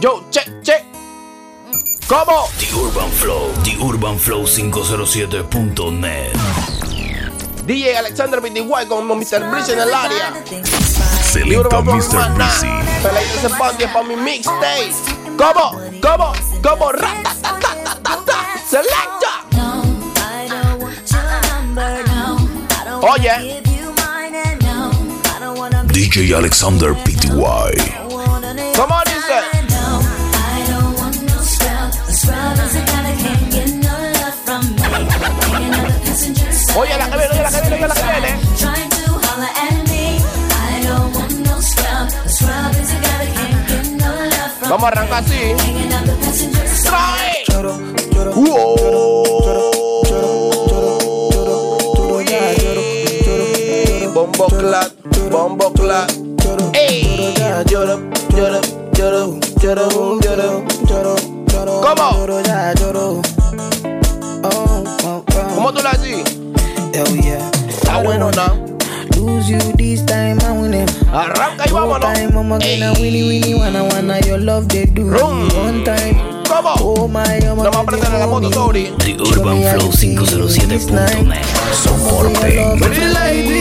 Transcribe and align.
Yo, 0.00 0.22
che, 0.30 0.42
che. 0.62 0.84
¿Cómo? 2.06 2.48
The 2.58 2.74
Urban 2.74 3.10
Flow, 3.12 3.50
The 3.62 3.76
Urban 3.80 4.18
Flow 4.18 4.44
507.net. 4.44 6.32
DJ 7.64 7.96
Alexander 7.96 8.40
BTY 8.40 8.86
con 8.86 9.06
Mr. 9.08 9.50
Breeze 9.50 9.72
en 9.72 9.80
el 9.80 9.94
área. 9.94 10.34
Selecta 11.22 11.80
Mr. 11.80 12.34
Breezy. 12.34 12.68
Peladito 13.02 13.46
ese 13.46 13.88
para 13.88 14.02
mi 14.06 14.16
mixtape. 14.16 14.92
¿Cómo? 15.36 15.80
¿Cómo? 16.02 16.32
¿Cómo? 16.62 16.92
Ratatatatata. 16.92 18.34
Selecta. 18.68 19.46
Oye. 23.00 23.62
DJ 25.86 26.34
Alexander 26.34 26.92
PTY. 26.92 27.32
¿Cómo 28.76 29.00
dice? 29.06 29.65
Oye, 36.78 36.98
la 36.98 37.10
que 37.10 37.16
viene, 37.16 37.32
oye, 37.32 37.42
la 37.42 37.50
que 37.50 37.60
viene, 37.62 37.76
oye, 37.76 37.88
la 37.88 37.94
que 37.94 38.02
viene. 38.20 38.30
Vamos 44.68 44.84
a 44.84 44.88
arrancar 44.88 45.24
así. 45.24 45.54
Trae. 46.84 47.44
Uy. 48.34 48.46
Bombo 54.12 54.46
clat, 54.48 54.92
bombo 55.30 55.72
clat. 55.72 56.12
Ey. 56.74 57.34
¿Cómo? 61.82 62.26
¿Cómo 65.54 65.72
tú 65.72 65.82
la 65.82 65.90
haces? 65.90 66.35
Hell 66.96 67.20
yeah. 67.20 67.50
Está 67.68 68.02
bueno, 68.02 68.30
¿no? 68.30 68.76
Lose 69.16 69.48
you 69.50 69.58
this 69.76 70.02
time, 70.06 70.38
I 70.40 70.52
win 70.52 70.72
it. 70.72 70.90
Arranca 71.12 71.64
y 71.68 71.72
One 71.72 71.88
vámonos. 71.90 72.00
time, 72.00 72.38
I'm 72.38 72.48
gonna 72.48 72.92
winnie 72.98 73.22
winnie 73.22 73.54
wanna 73.54 73.84
wanna 73.84 74.18
your 74.24 74.38
love 74.38 74.66
they 74.68 74.86
do. 74.86 75.02
Rum. 75.10 75.46
One 75.58 75.84
time, 75.84 76.16
¿Cómo? 76.48 76.74
oh 76.80 77.06
my, 77.06 77.20
I'm 77.44 77.56
No 77.58 77.64
me 77.70 77.76
aprender 77.76 78.10
la 78.18 78.26
moto, 78.26 78.50
sorry. 78.50 78.84
The 78.96 79.12
Urban 79.20 79.60
Flow 79.78 79.90
507.net. 79.90 81.44
Soporte. 81.74 82.78
Pretty 82.80 83.04
lady. 83.12 83.60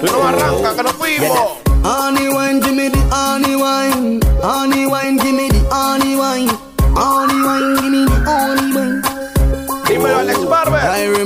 Tú 0.00 0.06
no 0.06 0.22
arranca, 0.28 0.76
que 0.76 0.82
nos 0.84 0.92
fuimos. 0.92 1.38
Honey 1.82 2.28
wine, 2.28 2.60
give 2.60 2.74
me 2.76 2.88
the 2.90 2.98
honey 3.10 3.56
wine. 3.56 4.20
Honey 4.40 4.86
wine, 4.86 5.16
give 5.16 5.34
me 5.34 5.48
the 5.48 5.58
honey 5.74 6.14
wine. 6.14 6.48
Honey 6.94 7.27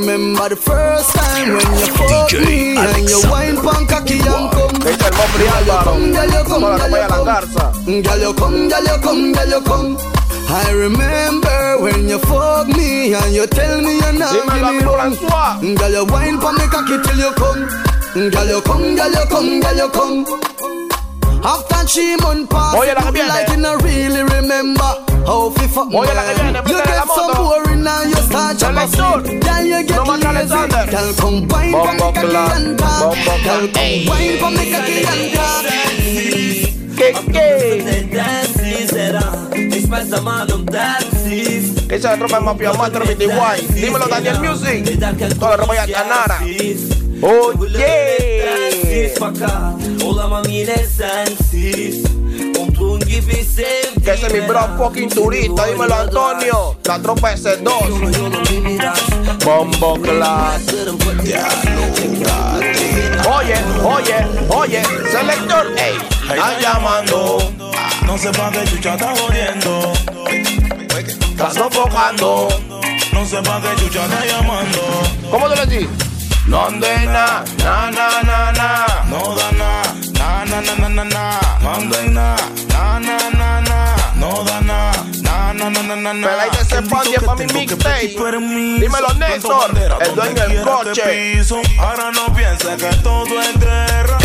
remember 0.02 0.48
the 0.48 0.56
first 0.56 1.14
time 1.14 1.54
when 1.54 1.66
you 1.78 1.86
fucked 1.94 2.34
DJ 2.34 2.44
me 2.44 2.76
and 2.76 3.08
you 3.08 3.22
wine 3.30 3.56
pan 3.56 3.86
cocky 3.86 4.18
and 4.18 4.50
come. 4.50 4.74
Que 4.82 4.90
dice 4.90 5.06
el 5.06 5.14
Mofri 5.14 5.46
Álvaro. 5.46 5.92
Como 6.48 6.68
la 6.68 6.78
compañía 6.78 7.08
La 7.08 7.70
Girl, 7.86 8.20
you 8.20 8.34
come, 8.34 8.68
girl, 8.68 8.84
you 8.84 8.98
come, 9.00 9.32
girl, 9.32 9.48
you 9.48 9.60
come. 9.62 9.96
I 10.48 10.70
remember 10.72 11.78
when 11.80 12.08
you 12.08 12.18
fuck 12.18 12.66
me 12.68 13.14
and 13.14 13.34
you 13.34 13.46
tell 13.46 13.80
me 13.80 13.98
you're 13.98 14.12
not 14.12 14.34
Dímelo, 14.34 14.72
give 14.72 14.86
me 14.86 14.92
Abdul 14.98 15.76
Girl, 15.76 15.92
you 15.92 16.04
wine 16.12 16.38
pan 16.40 16.54
me 16.58 16.66
cocky 16.66 16.96
till 17.02 17.18
you 17.18 17.32
come. 17.38 18.30
Girl, 18.30 18.48
you 18.48 18.60
come, 18.62 18.96
girl, 18.96 19.12
you 19.12 19.26
come, 19.30 19.60
girl, 19.60 19.76
you 19.76 19.88
come. 19.90 20.81
After 21.44 21.84
three 21.86 22.16
months 22.22 22.46
pass, 22.48 22.74
Oye, 22.74 22.94
la 22.94 23.10
que 23.10 23.22
like 23.26 23.48
eh? 23.48 23.54
you 23.54 23.60
not 23.60 23.82
really 23.82 24.22
remember 24.22 24.90
how 25.26 25.50
fi 25.50 25.66
fuck 25.66 25.88
me. 25.88 25.98
Oye, 25.98 26.14
la 26.14 26.22
que 26.22 26.34
viene, 26.40 26.58
You 26.68 26.78
get 26.84 27.08
so 27.08 27.34
boring 27.34 27.82
now, 27.82 28.02
you 28.02 28.14
start 28.14 28.58
to 28.58 28.66
Selector. 28.66 29.22
Girl, 29.40 29.64
you 29.64 29.82
get 29.82 30.06
No 30.06 30.14
lazy. 30.14 30.54
Girl, 30.54 31.12
come 31.18 31.48
wine 31.48 31.72
for 31.72 31.92
me 31.92 31.98
cocky 31.98 32.36
and 32.36 32.78
talk. 32.78 33.14
Girl, 33.42 33.68
come 33.74 34.06
wine 34.06 34.38
for 34.38 34.50
me 34.50 34.70
cocky 34.70 35.02
and 35.02 35.34
talk. 35.34 35.64
¿Qué, 36.96 37.12
qué? 37.32 37.62
Dice 41.88 42.08
la 42.08 42.16
tropa 42.16 42.38
de 42.38 42.44
Mafia 42.44 42.72
Master 42.72 43.02
BTY. 43.02 43.74
Dímelo, 43.74 44.06
Daniel 44.06 44.38
Music. 44.40 44.84
Toda 45.38 45.50
la 45.50 45.56
ropa 45.56 45.74
ya 45.74 45.86
Tanara. 45.86 46.38
Oye. 46.42 46.76
Oh, 47.24 47.52
Olamam 50.04 50.44
yine 50.48 50.76
sensiz 50.76 52.04
Umduğun 52.58 53.00
gibi 53.00 53.44
sevdim 53.44 54.02
Que 54.04 54.10
ese 54.10 54.26
es 54.26 54.32
mi 54.32 54.48
bro 54.48 54.60
fucking 54.78 55.14
turista. 55.14 55.68
Dímelo, 55.68 55.94
Antonio. 55.94 56.74
La 56.88 57.02
tropa 57.02 57.32
S2. 57.32 57.88
Yolunu 57.88 58.42
bir 58.50 58.64
biraz 58.64 59.00
Bombo 59.46 59.94
class. 60.02 60.62
Oye, 63.38 63.58
oye, 63.84 64.26
oye. 64.50 64.82
Selector, 65.12 65.66
ey. 65.76 65.94
Están 66.30 66.60
llamando. 66.60 67.38
No 68.06 68.18
sé 68.18 68.32
pa' 68.32 68.50
qué 68.50 68.64
chucha 68.70 68.94
está 68.94 69.14
jodiendo. 69.16 69.92
Estás 71.30 71.54
sofocando. 71.54 72.48
No 73.12 73.24
sé 73.26 73.42
pa' 73.42 73.60
qué 73.62 73.82
chucha 73.82 74.04
está 74.04 74.26
llamando. 74.26 74.82
¿Cómo 75.30 75.48
te 75.48 75.56
lo 75.56 75.66
decís? 75.66 76.01
No 76.52 76.66
ande 76.66 77.06
na, 77.06 77.42
na, 77.64 77.90
na, 77.90 78.06
na, 78.28 78.52
na. 78.52 78.68
No 79.08 79.34
da 79.34 79.48
na, 79.52 79.82
na, 80.18 80.44
na, 80.44 80.60
na, 80.60 80.74
na, 80.76 80.88
na, 80.88 81.04
na. 81.04 81.40
No 81.62 81.70
ande 81.70 82.10
na, 82.10 82.36
na, 82.68 82.98
na, 83.00 83.16
na, 83.30 83.60
na. 83.62 83.96
No 84.20 84.44
da 84.44 84.60
na, 84.60 84.92
na, 85.22 85.54
na, 85.54 85.70
na, 85.70 85.82
na, 85.82 85.96
na, 85.96 86.12
na. 86.12 86.28
Peladito 86.28 86.60
ese 86.60 86.82
panty 86.82 87.08
grito 87.08 87.24
pa' 87.24 87.36
mi 87.36 87.46
mixtape. 87.46 88.08
Dímelo, 88.80 89.14
Néstor, 89.14 89.70
el 90.02 90.14
dueño 90.14 90.34
del 90.34 90.62
coche. 90.62 91.40
Ahora 91.78 92.10
no 92.12 92.34
pienses 92.34 92.76
que 92.76 92.96
todo 92.96 93.40
es 93.40 93.58
guerra. 93.58 94.21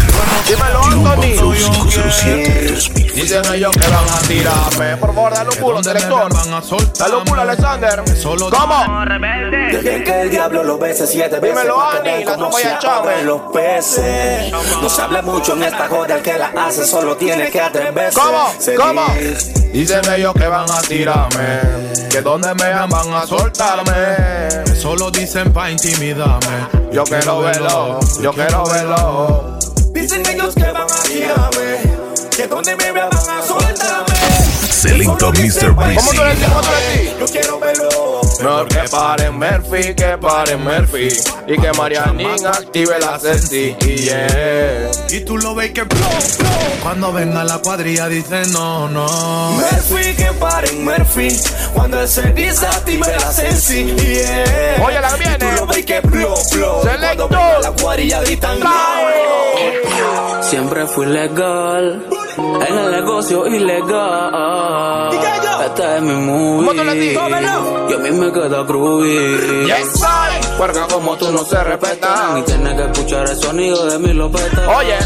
Dímelo, 0.48 0.82
Anthony. 0.84 1.36
Flow 1.38 1.54
507. 1.54 3.14
Dicen 3.14 3.42
ellos 3.54 3.72
que 3.76 3.88
van 3.88 4.10
a 4.10 4.20
tirarme. 4.28 4.98
Por 4.98 5.14
favor, 5.14 5.34
dale 5.34 5.50
un 5.50 5.56
culo, 5.58 5.84
selector. 5.84 6.32
Dale 6.98 7.16
un 7.16 7.26
culo, 7.26 7.42
Alexander. 7.42 8.04
¿Cómo? 8.52 9.06
Dejen 9.72 10.04
que 10.04 10.22
el 10.22 10.30
diablo 10.30 10.64
lo 10.64 10.78
bese 10.78 11.06
siete 11.08 11.40
veces 11.40 11.58
Dímelo, 11.58 11.82
Ani, 11.82 12.24
la 12.24 12.52
se 12.52 12.64
ya 12.64 12.80
chave. 12.80 12.98
abren 13.14 13.26
los 13.28 13.42
peces 13.54 14.52
No 14.82 14.90
se 14.90 15.02
habla 15.02 15.22
mucho 15.22 15.54
en 15.54 15.64
esta 15.64 15.88
joda 15.88 16.16
El 16.16 16.22
que 16.22 16.38
la 16.38 16.52
hace 16.66 16.86
solo 16.86 17.16
tiene 17.18 17.50
que 17.50 17.60
atreverse 17.62 18.20
¿Cómo? 18.20 18.48
¿Cómo? 18.78 19.06
dice- 19.20 19.54
Dicen 19.74 20.02
ellos 20.14 20.34
que 20.34 20.48
van 20.48 20.70
a 20.72 20.82
tirarme. 20.82 21.60
Que 22.10 22.22
donde 22.22 22.54
me 22.56 22.70
van 22.74 23.14
a 23.14 23.28
soltarme. 23.28 24.76
Solo 24.76 25.12
dicen 25.12 25.52
pa' 25.54 25.70
intimidarme. 25.70 26.68
Yo 26.92 27.04
quiero 27.04 27.40
verlo, 27.42 28.00
yo 28.22 28.32
quiero 28.34 28.64
verlo. 28.66 29.58
Dicen 30.02 30.24
ellos 30.28 30.54
que 30.54 30.72
van 30.72 30.84
a 30.84 31.04
tirarme 31.04 32.30
Que 32.36 32.48
donde 32.48 32.76
me 32.76 32.92
vean 32.92 33.10
van 33.10 33.30
a 33.30 33.42
soltarme 33.42 34.14
Selecta 34.70 35.32
Mr. 35.32 35.76
¿Cómo 35.76 36.12
tú 36.12 36.24
le 36.24 36.36
Breezy. 36.36 37.57
No, 38.48 38.66
que 38.66 38.80
paren 38.90 39.38
Murphy, 39.38 39.94
que 39.94 40.18
paren 40.18 40.64
Murphy. 40.64 41.10
Y 41.48 41.58
que 41.60 41.74
Marianín 41.74 42.46
active 42.48 42.98
la 42.98 43.20
sensi. 43.20 43.76
Yeah. 43.76 44.90
Y 45.10 45.20
tú 45.26 45.38
lo 45.38 45.54
ves 45.54 45.72
que 45.72 45.84
blow, 45.84 46.00
blow. 46.40 46.50
Cuando 46.82 47.12
venga 47.12 47.44
la 47.44 47.58
cuadrilla 47.58 48.08
dice 48.08 48.44
no, 48.54 48.88
no. 48.88 49.52
Murphy, 49.52 50.16
que 50.16 50.32
paren 50.40 50.86
Murphy 50.86 51.28
Cuando 51.74 52.08
se 52.08 52.22
desactive 52.32 53.18
la 53.20 53.34
sensi 53.34 53.84
yeah. 53.84 54.82
Oye, 54.82 55.02
la 55.02 55.10
que 55.10 55.18
viene. 55.18 55.36
Y 55.36 55.40
tú 55.40 55.52
lo 55.52 55.68
ves 55.68 55.86
que 55.86 56.00
blow, 56.00 56.36
blow 56.54 56.84
Selector. 56.84 57.28
Cuando 57.28 57.28
venga 57.28 57.60
la 57.60 57.72
cuadrilla 57.72 58.22
gritan 58.22 58.60
Trae. 58.62 59.84
Siempre 60.44 60.88
fui 60.88 61.06
legal 61.06 62.06
en 62.38 62.78
el 62.78 62.92
negocio 62.92 63.46
ilegal. 63.48 65.10
Esta 65.66 65.98
es 65.98 66.02
mi 66.02 66.14
¿Cómo 66.14 66.72
tú 66.72 66.78
le 66.78 66.84
movie. 66.84 67.10
dices? 67.10 67.22
Y 67.90 67.94
a 67.94 67.98
mí 67.98 68.12
me 68.12 68.32
queda 68.42 68.64
groovy. 68.64 69.66
Yes, 69.66 70.02
I. 70.02 70.58
Porque 70.58 70.80
como 70.92 71.18
tú 71.18 71.32
no 71.32 71.44
se 71.44 71.64
respetan. 71.64 72.38
Y 72.38 72.42
tienes 72.44 72.74
que 72.76 72.84
escuchar 72.92 73.30
el 73.30 73.38
sonido 73.38 73.86
de 73.86 74.00
mi 74.00 74.14
lopeta. 74.14 74.70
Oye, 74.78 74.98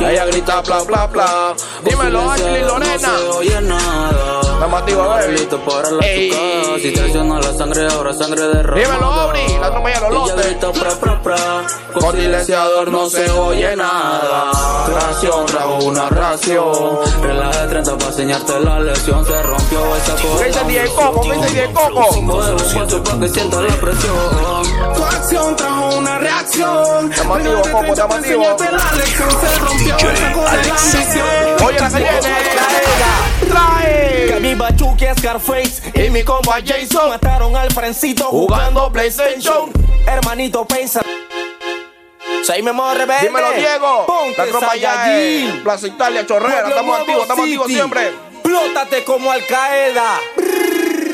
ella 0.00 0.26
grita 0.26 0.60
bla 0.62 0.82
bla 0.82 1.06
bla. 1.06 1.54
Dímelo, 1.84 2.30
Ashley 2.30 2.62
Lorena. 2.62 2.96
No 2.96 3.18
se 3.18 3.38
oye 3.38 3.60
nada. 3.62 4.23
Estamos 4.54 4.80
activos, 4.80 5.08
baby. 5.08 5.32
Listo 5.32 5.58
para 5.58 5.90
la 5.90 6.00
chucada. 6.00 6.78
Si 6.80 6.92
traiciona 6.92 7.40
la 7.40 7.52
sangre, 7.52 7.86
ahora 7.86 8.14
sangre 8.14 8.40
de 8.40 8.62
Dímelo, 8.62 9.06
Aubrey, 9.06 9.58
la 9.58 9.70
tropa 9.70 9.92
ya 9.92 10.00
lo 10.00 10.10
lote. 10.10 10.42
grita 10.42 10.72
pra 10.72 10.90
pra 10.90 11.22
pra. 11.22 11.36
Con 11.92 12.12
silenciador 12.12 12.90
no 12.90 13.10
se 13.10 13.30
oye 13.30 13.76
nada. 13.76 14.52
Ración, 14.88 15.46
trago 15.46 15.78
una 15.84 16.08
ración. 16.08 16.98
Relaje 17.20 17.66
30 17.68 17.98
para 17.98 18.10
enseñarte 18.10 18.60
la 18.60 18.80
lesión. 18.80 19.26
Se 19.26 19.42
rompió 19.42 19.96
esa 19.96 20.16
¿Qué 20.16 20.44
dice 20.44 20.64
DJ 20.64 20.86
Coco? 20.94 21.20
¿Qué 21.20 21.32
dice 21.32 21.48
DJ 21.48 21.72
Coco? 21.72 23.04
para 23.04 23.20
que 23.20 23.28
sienta 23.28 23.60
la 23.60 23.74
presión. 23.74 24.14
Tu 24.96 25.04
acción 25.04 25.56
trajo 25.56 25.93
una 26.04 26.18
reacción. 26.18 27.10
Llamativo, 27.10 27.62
Coco, 27.62 27.94
llamativo. 27.94 28.56
DJ 29.78 30.08
Alexis. 30.48 31.08
Oye, 31.64 31.80
la 31.80 31.90
señora, 31.90 32.20
trae. 33.48 34.26
Que 34.28 34.40
mi 34.40 34.54
Bachuki 34.54 35.06
Scarface 35.18 35.82
y 35.94 36.10
mi 36.10 36.22
compa 36.22 36.58
Jason 36.64 37.08
mataron 37.08 37.56
al 37.56 37.72
Francito 37.72 38.24
jugando 38.24 38.92
PlayStation. 38.92 39.72
Hermanito, 40.06 40.66
pensa. 40.66 41.00
Soy 42.42 42.62
Memo 42.62 42.92
Rebelde. 42.92 43.26
Dímelo, 43.26 43.52
Diego. 43.52 44.06
La 44.36 44.46
tropa 44.46 44.76
ya 44.76 45.04
allí. 45.04 45.60
Plaza 45.62 45.86
Italia, 45.86 46.26
Chorrera. 46.26 46.68
Estamos 46.68 47.00
activos, 47.00 47.22
estamos 47.22 47.44
activos 47.44 47.66
siempre. 47.68 48.12
Plótate 48.42 49.04
como 49.04 49.32
Al 49.32 49.46
Qaeda. 49.46 50.20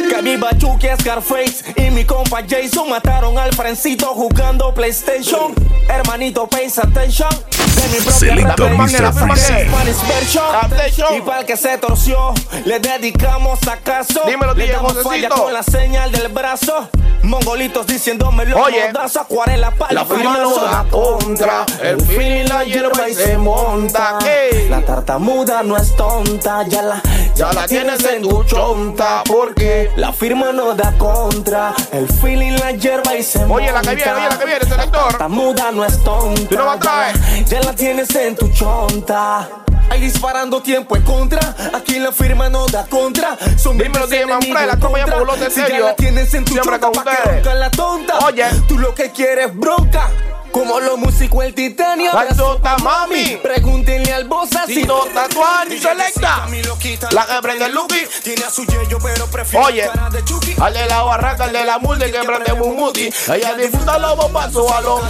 Que 0.09 0.23
mi 0.23 0.37
Bachuki 0.37 0.89
Scarface 1.01 1.65
y 1.77 1.91
mi 1.91 2.05
compa 2.05 2.43
Jason 2.49 2.89
mataron 2.89 3.39
al 3.39 3.53
Frencito 3.55 4.07
jugando 4.09 4.73
PlayStation. 4.73 5.55
Hermanito, 5.89 6.47
pays 6.49 6.79
attention. 6.79 7.29
De 7.31 7.89
mi 7.89 7.97
propia 7.97 8.13
Selecto 8.13 8.69
rap, 8.69 8.79
Mr. 8.79 9.01
la 9.01 9.13
Freezy. 9.13 9.69
Spanish 9.69 10.09
version. 10.09 10.55
Attention. 10.55 11.15
Y 11.17 11.21
para 11.21 11.41
el 11.41 11.47
que 11.47 11.57
se 11.57 11.79
torció, 11.79 12.33
le 12.65 12.81
dedicamos 12.81 13.61
acaso. 13.69 14.23
Dímelo, 14.27 14.55
le 14.55 14.69
damos 14.69 15.03
falla 15.03 15.29
con 15.29 15.53
la 15.53 15.63
señal 15.63 16.11
del 16.13 16.29
brazo. 16.29 16.89
Mongolitos 17.23 17.87
diciéndome 17.87 18.47
lo 18.47 18.59
Oye. 18.63 18.87
modazo, 18.87 19.21
acuarela 19.21 19.71
para 19.73 19.93
La 19.93 20.05
firma 20.07 20.39
no 20.39 20.55
da 20.57 20.87
contra, 20.91 21.67
el 21.83 22.01
feeling 22.01 22.49
la 22.49 22.65
hierba 22.65 23.09
y 23.09 23.15
se 23.15 23.37
monta. 23.37 24.19
Ey. 24.27 24.69
La 24.71 24.81
tartamuda 24.81 25.63
no 25.63 25.77
es 25.77 25.95
tonta, 25.97 26.67
ya 26.67 26.81
la, 26.83 27.03
Ya 27.41 27.55
la 27.55 27.67
tienes 27.67 28.05
en 28.05 28.21
tu 28.21 28.45
chonta, 28.45 29.23
porque 29.27 29.91
la 29.97 30.13
firma 30.13 30.53
no 30.53 30.75
da 30.75 30.93
contra, 30.99 31.73
el 31.91 32.07
feeling 32.07 32.53
la 32.59 32.73
hierba 32.73 33.17
y 33.17 33.23
se 33.23 33.43
Oye, 33.47 33.73
la 33.73 33.81
que 33.81 33.95
viene, 33.95 34.13
oye, 34.13 34.29
la 34.29 34.39
que 34.39 34.45
viene, 34.45 34.61
selector. 34.67 35.05
La 35.05 35.09
tartamuda 35.09 35.73
no 35.73 35.83
es 35.87 36.05
tonta. 36.05 36.49
Tú 36.51 36.55
no 36.57 36.67
vas 36.67 36.77
a 36.77 36.81
traer. 36.81 37.17
Ya, 37.47 37.61
la- 37.63 37.73
tienes 37.75 38.15
en 38.15 38.37
tu 38.37 38.47
chonta. 38.53 39.49
Ahí 39.89 40.03
disparando 40.03 40.61
tiempo 40.61 40.97
en 40.97 41.03
contra, 41.03 41.41
aquí 41.73 41.99
la 41.99 42.13
firma 42.13 42.51
no 42.51 42.67
da 42.67 42.85
contra. 42.85 43.39
Son 43.57 43.79
Dímelo, 43.79 44.07
DJ 44.07 44.27
Manfred, 44.27 44.67
la 44.67 44.77
tropa 44.77 44.99
ya 44.99 45.05
en 45.07 45.51
Si 45.51 45.61
ya 45.61 45.67
serio. 45.67 45.85
la 45.87 45.97
tienes 45.97 46.35
en 46.35 46.45
tu 46.45 46.53
Siempre 46.53 46.79
chonta, 46.79 47.03
pa' 47.05 47.41
que 47.43 47.55
la 47.55 47.71
tonta. 47.71 48.19
Oye. 48.27 48.45
tú 48.69 48.77
lo 48.79 48.95
que 48.95 49.13
quieres 49.13 49.47
es 49.47 49.57
bronca. 49.57 50.11
Como 50.53 50.81
los 50.81 50.99
músicos 50.99 51.45
el 51.45 51.55
titanio. 51.55 52.13
Azota, 52.17 52.77
mami. 52.79 53.39
Pregúntenle 53.43 54.13
al 54.13 54.25
bossa 54.25 54.67
si 54.67 54.77
Tito 54.77 55.07
Tatuani 55.15 55.79
selecta. 55.79 56.47
La 57.13 57.27
que 57.27 57.43
prende 57.43 57.67
el 57.67 57.73
Lucky. 57.73 58.01
Tiene 58.23 58.45
a 58.45 58.51
su 58.51 58.65
yello, 58.65 58.99
pero 59.03 59.27
prefiere 59.27 59.65
Oye, 59.65 59.91
cara 59.93 60.11
de 60.11 60.25
Chucky. 60.25 60.57
al 60.61 60.75
de 60.75 60.87
la 60.87 61.03
barraca, 61.03 61.45
al 61.45 61.53
de 61.53 61.65
la 61.65 61.79
multa 61.79 62.07
y 62.07 62.13
que 62.13 62.19
prende 62.19 62.53
Mumuti. 62.55 63.11
Ella 63.29 63.55
disfruta 63.55 63.99
los 63.99 64.17
bombazos 64.17 64.71
a 64.71 64.81
los. 64.81 65.01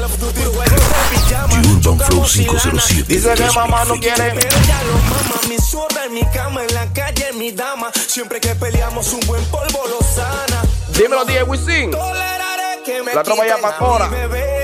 Urban 1.71 1.99
Flow 2.01 2.25
507. 2.25 3.05
Dice 3.07 3.35
que 3.35 3.51
mamá 3.53 3.85
no 3.85 3.95
quiere. 3.95 4.33
Pero 4.35 4.57
ya 4.67 4.83
lo 4.83 4.93
mama, 4.93 5.41
mi 5.49 5.57
zorra 5.59 6.05
en 6.05 6.15
mi 6.15 6.25
cama, 6.27 6.63
en 6.63 6.75
la 6.75 6.87
calle, 6.93 7.33
mi 7.35 7.53
dama. 7.53 7.91
Siempre 8.07 8.41
que 8.41 8.55
peleamos, 8.55 9.13
un 9.13 9.21
buen 9.21 9.45
polvo 9.47 9.87
lo 9.89 9.99
sana. 10.07 10.63
Dímelo, 10.91 11.25
DJ 11.25 11.45
Wisin. 11.45 11.91
Toleraré 11.91 12.83
que 12.85 13.03
me 13.03 13.15
La 13.15 13.23
tropa 13.23 13.47
ya 13.47 13.57
quiten 13.57 14.60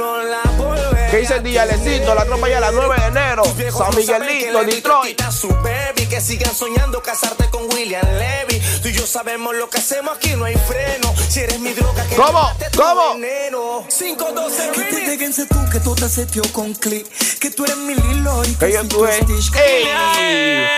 no 0.00 0.22
la 0.22 0.42
volveré. 0.56 1.10
¿Qué 1.10 1.18
dice 1.18 1.36
el 1.36 1.42
día 1.42 1.66
Lecito? 1.66 2.14
La 2.14 2.24
tropa 2.24 2.48
ya 2.48 2.56
a 2.56 2.60
las 2.60 2.72
9 2.72 2.96
de 3.00 3.06
enero. 3.06 3.42
San 3.44 3.94
Miguelito, 3.94 4.64
Detroit. 4.64 5.08
quita 5.08 5.30
su 5.30 5.48
baby, 5.48 6.06
que 6.08 6.20
sigan 6.20 6.54
soñando 6.54 7.02
casarte 7.02 7.50
con 7.50 7.64
William 7.74 8.06
Levy. 8.18 8.60
Tú 8.82 8.88
y 8.88 8.92
yo 8.92 9.06
sabemos 9.06 9.54
lo 9.54 9.68
que 9.68 9.78
hacemos 9.78 10.16
aquí, 10.16 10.30
no 10.36 10.46
hay 10.46 10.56
freno. 10.56 11.12
Si 11.28 11.40
eres 11.40 11.60
mi 11.60 11.72
droga, 11.74 12.06
que 12.06 12.16
¿Cómo? 12.16 12.50
¿Cómo? 12.76 13.14
veneno. 13.14 13.84
512 13.88 14.70
Que 14.70 14.80
te 14.80 15.46
tú, 15.46 15.70
que 15.70 15.80
tú 15.80 15.94
te 15.94 16.50
con 16.52 16.74
click. 16.74 17.06
Que 17.38 17.50
tú 17.50 17.64
eres 17.64 17.76
mi 17.76 17.94
Lilo 17.94 18.42
y 18.46 18.54
Que 18.54 18.72
yo 18.72 18.80
soy 18.80 18.88
tu 18.88 18.96
tuve. 18.96 19.12
Stitch. 19.12 19.54
¡Ey! 19.56 19.84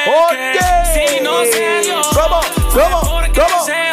¡Oye! 0.08 0.60
Si 0.94 1.20
no 1.20 1.44
se 1.44 1.80
dio, 1.82 2.00
¿Cómo? 2.12 2.40
¿Cómo? 2.72 3.00
¿Cómo? 3.34 3.91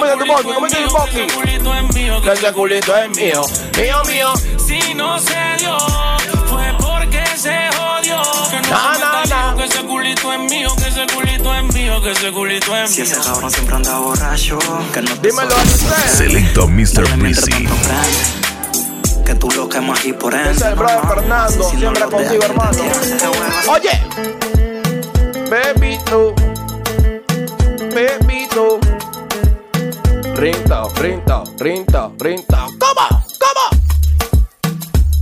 como 0.00 0.12
yo 0.12 0.18
te 0.18 0.24
pongo, 0.24 0.54
como. 0.54 0.66
Que 2.22 2.32
ese 2.32 2.52
culito 2.52 2.96
es 2.96 3.10
mío, 3.16 3.42
mío, 3.76 4.02
mío. 4.06 4.32
Si 4.66 4.94
no 4.94 5.18
se 5.18 5.34
dio, 5.58 5.76
fue 6.46 6.74
porque 6.78 7.24
se 7.36 7.68
jodió. 7.76 8.22
Que 8.50 8.60
no 8.62 8.70
na, 8.70 9.24
na. 9.28 9.54
Que 9.56 9.64
ese 9.64 9.82
culito 9.82 10.32
es 10.32 10.40
mío, 10.40 10.70
que 10.76 10.88
ese 10.88 11.06
culito 11.14 11.54
es 11.54 11.74
mío, 11.74 12.02
que 12.02 12.10
ese 12.12 12.32
culito 12.32 12.76
es 12.76 12.96
mío. 12.96 13.06
Si 13.06 13.12
ese 13.12 13.20
cabrón 13.20 13.50
siempre 13.50 13.76
anda 13.76 13.98
borracho, 13.98 14.58
Dímelo 15.22 15.54
a 15.54 15.62
usted. 15.62 16.16
Selecto 16.16 16.66
Mr. 16.68 17.16
Breezy 17.18 17.68
que 19.24 19.34
tú 19.36 19.48
lo 19.52 19.68
quemas 19.68 20.00
aquí 20.00 20.12
por 20.12 20.34
él. 20.34 20.46
Es 20.48 20.60
el 20.62 20.74
brother 20.74 21.06
Fernando, 21.06 21.70
siempre 21.70 22.04
contigo, 22.06 22.42
hermano. 22.42 22.82
Oye, 23.68 24.02
baby, 25.48 25.98
tú, 26.04 26.34
baby, 27.94 28.48
tú. 28.52 28.89
Rinta, 30.40 30.84
rinta, 30.94 31.44
rinta, 31.58 32.10
rinta. 32.18 32.66
¿Cómo? 32.78 33.24
¿Cómo? 33.38 33.82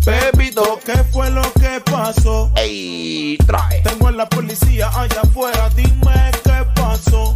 Bebito. 0.06 0.78
¿Qué 0.86 0.92
fue 1.12 1.28
lo 1.30 1.42
que 1.54 1.82
pasó? 1.90 2.52
Ey, 2.54 3.36
trae. 3.44 3.82
Tengo 3.82 4.06
a 4.06 4.12
la 4.12 4.28
policía 4.28 4.88
allá 4.94 5.22
afuera, 5.22 5.70
dime 5.70 6.30
qué 6.44 6.64
pasó. 6.76 7.34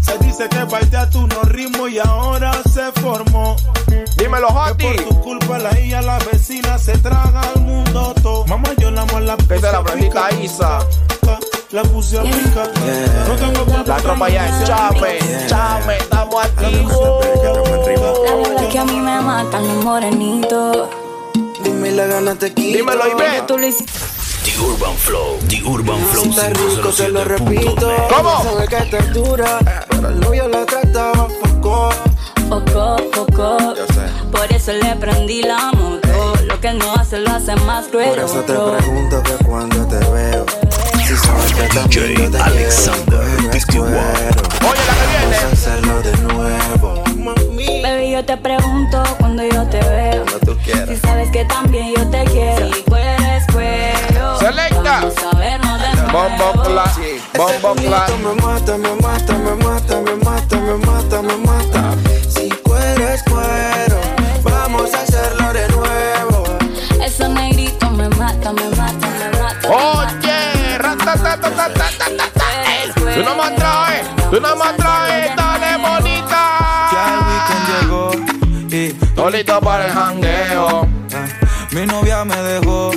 Se 0.00 0.16
dice 0.20 0.48
que 0.48 0.64
baitea 0.64 1.10
tu 1.10 1.26
no 1.26 1.42
ritmo 1.42 1.86
y 1.86 1.98
ahora 1.98 2.54
se 2.72 2.92
formó. 3.02 3.54
Dímelo, 4.16 4.48
Hoti. 4.48 4.84
por 4.84 4.96
tu 5.04 5.20
culpa 5.20 5.58
la 5.58 5.78
hija, 5.78 6.00
la 6.00 6.18
vecina 6.32 6.78
se 6.78 6.96
traga 6.96 7.42
al 7.42 7.60
mundo 7.60 8.14
todo. 8.22 8.46
Mamá, 8.46 8.70
yo 8.78 8.90
la 8.90 9.02
amo 9.02 9.20
la 9.20 9.36
Que 9.36 9.60
se 9.60 9.70
la 9.70 9.82
prendita. 9.84 10.30
Isa. 10.40 10.78
La 11.70 11.82
puse 11.82 12.18
a 12.18 12.22
picar. 12.22 12.70
No 13.28 13.34
tengo 13.36 13.66
qué 13.66 13.88
La 13.90 13.96
tropa 13.96 14.30
ya 14.30 14.48
es 14.48 14.66
chame. 14.66 15.18
Chame, 15.46 15.98
estamos 15.98 16.42
activos. 16.42 17.26
La 18.24 18.36
verdad 18.36 18.68
que 18.70 18.78
a 18.78 18.84
mí 18.86 18.96
me 18.98 19.20
matan 19.20 19.68
los 19.68 19.84
morenitos. 19.84 20.88
Dime 21.62 21.90
la 21.90 22.06
gana 22.06 22.34
te 22.36 22.54
quito. 22.54 22.78
Dímelo, 22.78 23.06
Ivette. 23.08 23.46
Tú 23.46 23.58
hiciste. 23.58 23.92
The 24.44 24.58
Urban 24.58 24.96
Flow. 24.96 25.38
The 25.46 25.62
Urban 25.62 26.00
Flow 26.06 26.22
Si 26.24 26.30
está 26.30 26.48
rico 26.48 26.90
te 26.90 27.08
lo 27.10 27.24
repito. 27.24 27.90
507.net. 27.90 28.16
¿Cómo? 28.16 28.42
Sabe 28.42 28.68
que 28.68 28.76
te 28.96 29.02
dura, 29.10 29.58
pero 29.90 30.08
el 30.08 30.20
novio 30.20 30.48
la 30.48 30.64
trataba 30.64 31.28
poco. 31.42 31.90
Yo 32.48 33.86
sé. 33.88 34.08
Por 34.32 34.50
eso 34.50 34.72
le 34.72 34.96
prendí 34.96 35.42
la 35.42 35.70
moto. 35.72 36.08
Lo 36.46 36.58
que 36.60 36.72
no 36.72 36.94
hace 36.94 37.18
lo 37.18 37.30
hace 37.30 37.54
más 37.56 37.88
cruel. 37.88 38.08
Por 38.08 38.18
eso 38.20 38.40
te 38.40 38.54
pregunto 38.54 39.22
que 39.22 39.44
cuando 39.44 39.86
te 39.86 39.98
veo. 40.10 40.46
DJ 41.28 42.30
Alexander 42.42 43.20
Oye, 43.20 44.82
la 44.86 44.94
que 44.94 45.06
viene. 45.12 46.02
de 46.02 46.16
nuevo. 46.22 47.04
Baby, 47.82 48.10
yo 48.12 48.24
te 48.24 48.36
pregunto 48.36 49.02
cuando 49.18 49.42
yo 49.42 49.66
te 49.68 49.78
veo. 49.78 50.24
Cuando 50.24 50.38
tú 50.40 50.56
quieras. 50.64 50.88
Si 50.88 50.96
sabes 50.96 51.30
que 51.30 51.44
también 51.44 51.94
yo 51.96 52.06
te 52.08 52.24
quiero. 52.24 52.66
Y 52.68 52.82
puedes 52.82 53.46
cuero. 53.52 54.38
Selecta. 54.38 55.00
Vamos 55.00 55.14
a 55.32 55.38
de 55.38 55.58
nuevo. 55.58 56.12
Bombo 56.12 56.62
clap. 56.62 56.96
Bombo 57.36 57.74
clap. 57.74 58.08
Me 58.10 58.34
mata, 58.42 58.76
me 58.78 58.94
mata, 59.02 59.34
me 59.38 59.54
mata, 59.56 60.00
me 60.00 60.14
mata, 60.16 60.56
me 60.56 60.74
mata, 60.86 61.22
me 61.22 61.36
mata. 61.36 61.94
Si 62.28 62.48
cueres 62.62 63.22
cuero, 63.24 64.00
vamos 64.42 64.94
a 64.94 65.02
hacerlo 65.02 65.52
de 65.52 65.68
nuevo. 65.68 66.44
Eso 67.04 67.28
negrito 67.28 67.90
me 67.90 68.08
mata, 68.10 68.52
me 68.52 68.68
mata, 68.70 69.06
me 69.06 69.38
mata. 69.38 69.68
Oh. 69.70 69.97
Tú 71.28 73.22
no 73.22 73.34
me 73.36 73.50
traes, 73.56 74.06
tú 74.30 74.40
no 74.40 74.56
me 74.56 74.72
traes, 74.78 75.36
dale 75.36 75.66
Ya 75.66 75.74
el 75.74 75.80
bonita. 75.82 76.90
weekend 77.28 77.66
llegó 77.82 78.10
y 78.70 78.92
Todo 79.14 79.30
listo 79.30 79.60
para 79.60 79.86
el 79.86 79.92
jangueo. 79.92 80.86
mi 81.72 81.84
novia 81.84 82.24
me 82.24 82.36
dejó 82.36 82.92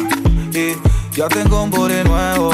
y 0.53 0.77
ya 1.13 1.27
tengo 1.27 1.63
un 1.63 1.71
body 1.71 2.03
nuevo. 2.05 2.50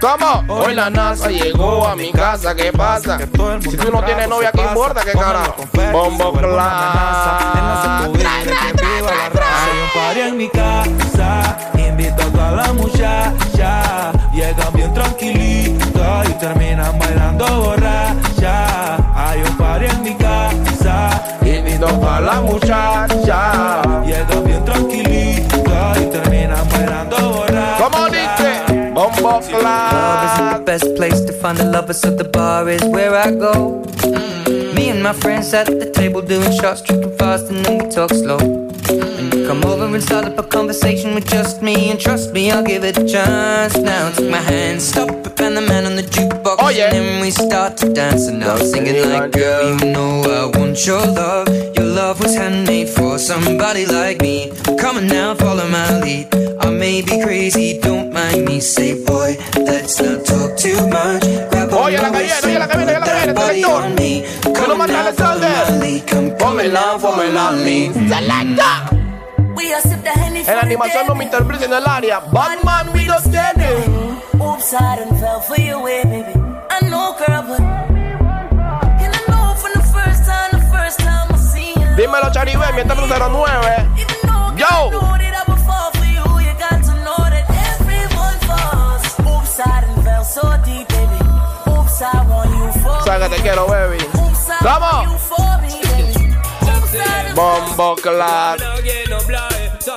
¿Cómo? 0.00 0.44
Hoy 0.48 0.74
la 0.74 0.88
NASA 0.88 1.28
llegó 1.30 1.86
a 1.86 1.94
mi 1.94 2.10
casa, 2.10 2.54
¿qué 2.54 2.72
pasa? 2.72 3.18
Que 3.18 3.26
todo 3.26 3.52
el 3.52 3.62
Si 3.62 3.76
tú 3.76 3.90
no 3.92 3.98
en 3.98 4.06
tienes 4.06 4.28
novia, 4.28 4.50
¿qué 4.50 4.62
importa? 4.62 5.02
¿Qué 5.02 5.12
carajo? 5.12 5.56
Bombo 5.92 6.24
se 6.24 6.30
vuelve 6.30 6.54
una 6.54 6.70
amenaza. 6.70 7.38
En 7.54 7.66
la 7.66 7.82
clap. 7.82 8.02
secuela 8.02 8.30
de 8.38 8.44
que 8.50 8.84
viva 8.84 9.10
la 9.10 9.28
raza. 9.28 9.64
Hay 9.66 9.78
un 9.78 9.90
party 9.94 10.20
en 10.20 10.36
mi 10.38 10.48
casa, 10.48 11.58
invito 11.76 12.22
a 12.22 12.26
toda 12.26 12.50
la 12.52 12.72
muchacha. 12.72 14.12
Llegan 14.32 14.72
bien 14.72 14.94
tranquilitas 14.94 16.28
y 16.28 16.32
terminan 16.32 16.98
bailando 16.98 17.60
borracha. 17.60 18.96
Hay 19.14 19.42
un 19.42 19.56
party 19.58 19.84
en 19.84 20.02
mi 20.02 20.14
casa, 20.14 21.22
Invito 21.42 21.86
a 22.08 22.20
la 22.20 22.40
muchacha. 22.40 23.82
Llegan 24.06 24.44
bien 24.44 24.64
tranquilitas 24.64 25.98
y 25.98 26.06
terminan 26.06 26.68
bailando 26.70 27.16
borracha. 27.32 27.76
¿Cómo 27.84 28.06
dice? 28.06 28.90
Bombo 28.92 29.40
Love 29.50 29.89
find 31.40 31.56
the 31.56 31.64
lovers, 31.64 32.00
so 32.00 32.10
the 32.14 32.24
bar 32.24 32.68
is 32.68 32.84
where 32.84 33.14
I 33.14 33.30
go. 33.30 33.82
Me 34.74 34.90
and 34.90 35.02
my 35.02 35.14
friends 35.14 35.54
at 35.54 35.66
the 35.66 35.90
table 35.90 36.20
doing 36.20 36.52
shots, 36.52 36.82
tripping 36.82 37.16
fast, 37.16 37.50
and 37.50 37.64
then 37.64 37.78
we 37.78 37.90
talk 37.90 38.10
slow. 38.10 38.38
And 38.38 39.34
you 39.34 39.46
Come 39.46 39.64
over 39.64 39.86
and 39.86 40.02
start 40.02 40.26
up 40.26 40.38
a 40.38 40.42
conversation 40.42 41.14
with 41.14 41.26
just 41.28 41.62
me, 41.62 41.90
and 41.90 41.98
trust 41.98 42.32
me, 42.32 42.50
I'll 42.50 42.62
give 42.62 42.84
it 42.84 42.98
a 42.98 43.06
chance. 43.08 43.76
Now 43.76 44.10
take 44.10 44.30
my 44.30 44.36
hand, 44.38 44.82
stop 44.82 45.08
and 45.40 45.56
the 45.56 45.62
man 45.62 45.86
on 45.86 45.96
the 45.96 46.02
jukebox, 46.02 46.29
Oh, 46.62 46.68
yeah. 46.68 46.84
and 46.86 46.94
then 46.94 47.20
we 47.22 47.30
start 47.30 47.76
to 47.78 47.92
dance. 47.92 48.26
And 48.28 48.42
I'm 48.44 48.58
singing 48.58 49.08
like, 49.08 49.32
girl, 49.32 49.78
you 49.80 49.92
know 49.92 50.22
I 50.22 50.58
want 50.58 50.86
your 50.86 51.00
love. 51.06 51.48
Your 51.76 51.86
love 51.86 52.20
was 52.20 52.34
handmade 52.36 52.88
for 52.88 53.18
somebody 53.18 53.86
like 53.86 54.20
me. 54.20 54.52
Come 54.78 54.96
on 54.98 55.06
now, 55.06 55.34
follow 55.34 55.66
my 55.68 56.00
lead. 56.00 56.28
I 56.60 56.70
may 56.70 57.02
be 57.02 57.22
crazy, 57.22 57.78
don't 57.80 58.12
mind 58.12 58.44
me. 58.44 58.60
Say, 58.60 59.02
boy, 59.04 59.36
let's 59.56 60.00
not 60.00 60.24
talk 60.26 60.56
too 60.58 60.76
much. 60.88 61.22
Grab 61.50 61.72
on 61.72 61.84
Oye, 61.84 61.96
oh, 61.98 62.02
la 62.02 62.08
your 62.08 62.10
que 62.10 62.10
waist 62.18 62.44
viene, 62.44 62.56
oye, 62.56 62.58
la 62.58 62.66
que 62.68 62.78
oye, 62.78 62.98
la 62.98 63.24
que 63.26 63.32
body 63.32 63.64
on 63.64 63.94
me. 63.94 64.24
Come 64.54 64.80
on 64.80 64.88
now, 64.88 65.12
follow 65.12 65.40
my 65.40 65.78
lead. 65.80 66.06
Come, 66.06 66.30
Pómela, 66.36 66.98
pómela, 67.00 67.52
mi. 67.64 67.88
Selecta. 68.08 68.96
We 69.56 69.72
are 69.72 69.80
sip 69.82 70.02
the 70.02 70.10
En 70.10 70.44
for 70.44 70.54
la 70.54 70.60
animación 70.60 71.06
no 71.06 71.14
me 71.14 71.24
day. 71.24 71.32
interpreten 71.32 71.72
en 71.72 71.78
el 71.78 71.86
área. 71.86 72.20
Batman 72.20 72.92
we 72.92 73.04
just 73.04 73.26
kidding. 73.32 74.16
Oops, 74.40 74.72
I 74.74 74.96
done 74.96 75.18
fell 75.18 75.40
for 75.40 75.58
your 75.60 75.82
way, 75.82 76.00
eh, 76.00 76.04
baby. 76.04 76.39
I 76.70 76.88
know, 76.88 77.14
girl, 77.18 77.42
but 77.48 77.60
and 77.60 79.14
I 79.14 79.22
know 79.28 79.54
from 79.56 79.72
the 79.74 79.82
first 79.92 80.24
time, 80.24 80.50
the 80.52 80.60
first 80.70 80.98
time 81.00 81.28
I 81.32 81.36
seen 81.36 81.80
you. 81.80 81.96
Dímelo, 81.96 82.30
Charibé, 82.32 82.72
mientras 82.74 82.98
09. 82.98 83.88
Yo. 84.56 85.10
que 93.18 93.28
te 93.28 93.42
quiero, 93.42 93.66
baby. 93.66 93.98
Done 94.62 95.20
Bombo 97.34 97.96
clap. 97.96 98.58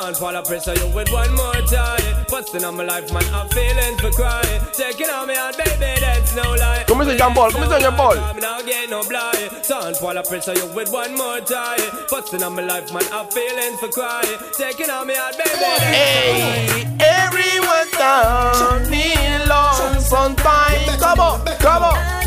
Now 0.04 0.12
get 0.12 0.20
no 0.20 0.20
blind. 0.20 0.20
Don't 0.20 0.20
fall 0.20 0.36
a 0.36 0.44
pressure 0.44 0.74
you 0.76 0.88
with 0.94 1.12
one 1.12 1.34
more 1.36 1.62
time. 1.64 2.26
Busting 2.30 2.64
on 2.64 2.76
my 2.76 2.84
life, 2.84 3.12
man, 3.14 3.24
I'm 3.34 3.48
feeling 3.48 3.96
for 3.98 4.12
crying. 4.12 4.62
Taking 4.74 5.10
on 5.10 5.28
me 5.28 5.36
out, 5.36 5.58
baby, 5.58 6.00
that's 6.00 6.36
no 6.36 6.44
lie. 6.56 6.84
¿Cómo 6.88 7.04
dice 7.06 7.18
Jean 7.18 7.34
Paul? 7.34 7.52
¿Cómo 7.52 7.66
dice 7.66 7.80
Jean 7.80 7.96
Paul? 7.96 8.18
Now 8.42 8.62
get 8.62 8.90
no 8.90 9.04
blind. 9.04 9.50
Don't 9.68 9.96
fall 9.98 10.18
a 10.18 10.24
pressure 10.24 10.54
you 10.56 10.68
with 10.76 10.92
one 10.92 11.16
more 11.16 11.40
time. 11.42 11.80
Busting 12.10 12.44
on 12.44 12.54
my 12.56 12.64
life, 12.64 12.92
man, 12.92 13.04
I'm 13.14 13.28
feeling 13.30 13.78
for 13.78 13.88
crying. 13.90 14.38
Taking 14.58 14.90
on 14.90 15.08
me 15.08 15.16
out, 15.16 15.38
baby, 15.38 15.50
that's 15.60 15.84
Hey, 15.84 16.84
everyone 17.00 17.88
down 17.98 18.90
me 18.90 19.16
long 19.48 20.00
sometime. 20.00 21.00
Come 21.00 21.20
on, 21.20 21.46
come 21.60 21.84
on. 21.84 22.24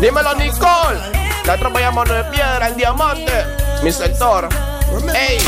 Dímelo, 0.00 0.34
Nicole. 0.34 1.00
La 1.46 1.56
tropa 1.56 1.80
llama 1.80 2.04
de 2.04 2.24
piedra, 2.24 2.66
el 2.66 2.76
diamante. 2.76 3.65
Mi 3.82 3.92
sector. 3.92 4.48
Ey, 5.14 5.38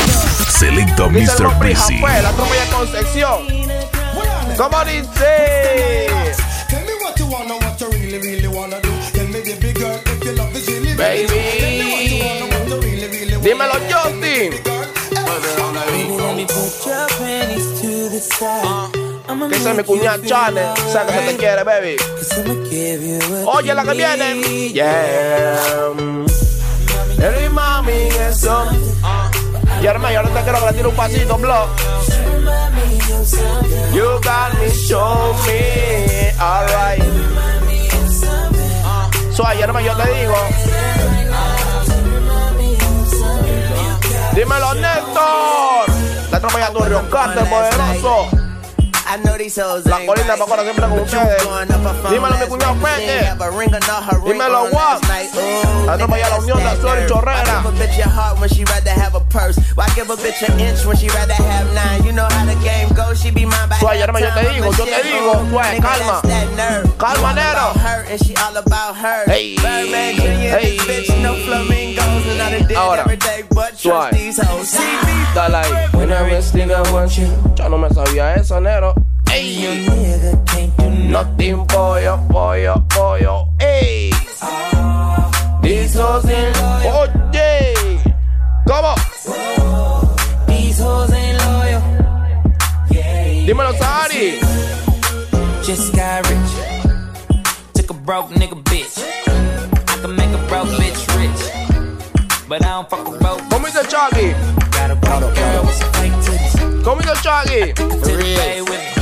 el 0.61 1.09
Mr. 1.09 1.53
Busy. 1.59 1.99
la 1.99 2.31
tropa 2.31 2.55
ya 2.55 2.75
Concepción. 2.75 3.47
¿Cómo 4.57 4.85
dice? 4.85 6.07
Baby 10.97 11.59
Dímelo. 13.41 13.73
Justin. 13.89 14.53
I'ma 19.29 19.47
Que 19.47 19.55
ese 19.55 19.69
es 19.69 19.75
mi 19.77 19.83
cuñada 19.83 20.21
Chane. 20.25 20.61
Sabe 20.91 21.13
que 21.13 21.19
se 21.19 21.31
te 21.31 21.37
quiere, 21.37 21.63
baby. 21.63 21.95
Oye, 23.45 23.73
la 23.73 23.83
que 23.83 23.93
viene. 23.93 24.69
Yeah. 24.73 26.48
Every 27.21 27.49
mami, 27.49 28.07
eso. 28.29 28.65
Y 29.81 29.85
hermano, 29.85 30.13
yo 30.13 30.23
no 30.23 30.29
te 30.29 30.41
quiero 30.41 30.59
que 30.59 30.65
le 30.65 30.73
tire 30.73 30.87
un 30.87 30.95
pasito, 30.95 31.37
bro. 31.37 31.67
You 33.93 34.19
got 34.23 34.53
me, 34.59 34.69
show 34.71 35.35
me. 35.45 36.31
Alright. 36.39 37.03
Suave, 39.33 39.61
hermano, 39.61 39.85
yo 39.85 39.95
te 39.95 40.13
digo. 40.13 40.35
Dímelo, 44.33 44.73
Néstor. 44.75 45.85
La 46.31 46.39
tropa 46.39 46.59
ya 46.59 46.69
Río 46.69 47.09
Carter, 47.09 47.49
poderoso. 47.49 48.38
La 49.85 49.97
right. 49.97 50.07
me 50.37 50.43
acuerdo 50.43 50.63
siempre 50.63 50.85
con 50.87 50.99
ustedes. 50.99 51.43
Dímelo, 52.11 52.37
mi 52.37 52.45
cuñado 52.47 52.75
Fete. 52.75 53.35
Dímelo, 54.25 54.67
Juan. 54.71 54.99
La 55.85 55.97
tropa 55.97 56.17
ya 56.19 56.29
la 56.29 56.37
unión 56.37 56.57
de 56.59 56.63
Azul 56.65 56.89
y 57.03 57.07
Chorrera. 57.07 57.63
Suave, 63.79 63.99
hermano, 63.99 64.25
yo 64.27 64.33
te 64.33 64.49
digo, 64.53 64.71
yo 64.73 64.83
te 64.85 65.03
digo, 65.03 65.45
suave, 65.49 65.79
calma. 65.81 66.21
Calma, 66.97 67.33
nero. 67.33 67.73
Hey. 69.27 69.55
Hey. 69.61 70.77
no 71.21 71.33
Ahora. 72.79 73.01
every 73.03 73.17
day, 73.17 73.43
but 73.49 73.69
trust 73.69 73.81
Suave. 73.81 74.11
these 74.13 74.37
hoes. 74.39 74.69
See 74.69 74.79
me? 74.79 75.19
Dale 79.29 79.41
ahí. 79.41 79.65
When 79.65 79.85
I 79.85 79.89
rich 79.89 79.89
nigga 79.89 79.89
want 79.89 79.89
you. 79.89 79.89
Yo 79.89 79.89
no 79.89 79.89
me 79.89 79.95
sabía 79.95 80.15
eso, 80.15 80.35
Nero. 80.35 80.89
Ey. 80.89 81.07
Nothing 81.09 81.65
pollo, 81.67 82.19
pollo, 82.29 82.83
pollo. 82.89 83.47
Ey. 83.59 84.11
This 85.61 85.95
hoes 85.95 86.25
in. 86.25 86.53
Oye. 86.85 87.73
¿Cómo? 88.65 88.95
These 90.47 90.79
hoes 90.79 91.11
ain't 91.11 91.37
loyal. 91.37 91.81
Dímelo, 93.45 93.73
Sari. 93.77 94.39
Just 95.63 95.93
got 95.95 96.27
rich. 96.29 96.51
Took 97.73 97.89
a 97.89 97.93
broke 97.93 98.29
nigga 98.31 98.55
bitch. 98.63 98.97
I 99.87 100.01
can 100.01 100.15
make 100.15 100.29
a 100.29 100.37
broke 100.47 100.69
bitch 100.77 101.07
rich. 101.17 101.41
But 102.47 102.63
I 102.65 102.69
don't 102.69 102.89
fuck 102.89 103.07
with 103.07 103.19
broke. 103.19 103.41
¿Cómo 103.49 103.65
dice 103.65 103.83
Chucky? 103.89 104.33
Got 104.71 104.91
a 104.91 104.95
broke 104.95 105.35
girl 105.35 105.63
with 105.65 105.75
some 105.75 105.91
fake 105.93 106.13
titties. 106.23 106.83
¿Cómo 106.83 107.01
dice 107.01 107.15
Chucky? 107.21 107.73
To 107.73 108.17
the 108.17 108.35
bay 108.37 108.61
with 108.61 108.98